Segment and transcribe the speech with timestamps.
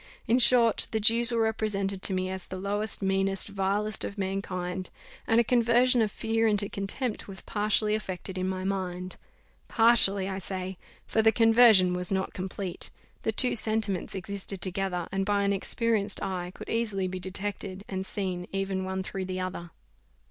[0.27, 4.89] In short, the Jews were represented to me as the lowest, meanest, vilest of mankind,
[5.27, 9.17] and a conversion of fear into contempt was partially effected in my mind;
[9.67, 12.89] partially, I say, for the conversion was not complete;
[13.21, 18.03] the two sentiments existed together, and by an experienced eye, could easily be detected and
[18.03, 19.69] seen even one through the other.